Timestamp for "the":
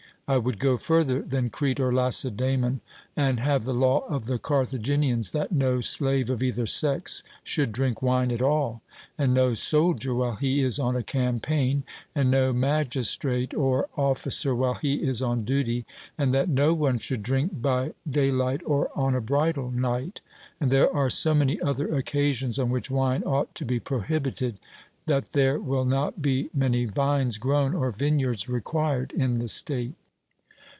3.65-3.73, 4.27-4.39, 29.33-29.49